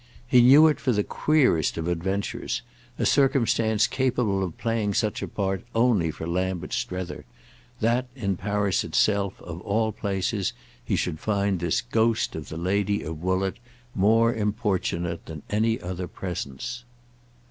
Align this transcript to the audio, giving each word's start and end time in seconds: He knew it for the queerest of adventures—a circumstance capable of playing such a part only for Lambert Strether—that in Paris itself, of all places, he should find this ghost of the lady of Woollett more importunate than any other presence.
He 0.27 0.41
knew 0.41 0.65
it 0.67 0.79
for 0.79 0.91
the 0.91 1.03
queerest 1.03 1.77
of 1.77 1.87
adventures—a 1.87 3.05
circumstance 3.05 3.85
capable 3.85 4.43
of 4.43 4.57
playing 4.57 4.95
such 4.95 5.21
a 5.21 5.27
part 5.27 5.63
only 5.75 6.09
for 6.09 6.25
Lambert 6.27 6.73
Strether—that 6.73 8.07
in 8.15 8.35
Paris 8.35 8.83
itself, 8.83 9.39
of 9.43 9.61
all 9.61 9.91
places, 9.91 10.53
he 10.83 10.95
should 10.95 11.19
find 11.19 11.59
this 11.59 11.81
ghost 11.81 12.35
of 12.35 12.49
the 12.49 12.57
lady 12.57 13.03
of 13.03 13.21
Woollett 13.21 13.57
more 13.93 14.33
importunate 14.33 15.27
than 15.27 15.43
any 15.51 15.79
other 15.79 16.07
presence. 16.07 16.83